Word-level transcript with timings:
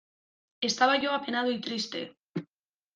Estaba 0.61 0.97
yo 0.99 1.11
apenado 1.11 1.51
y 1.51 1.61
triste. 1.61 2.17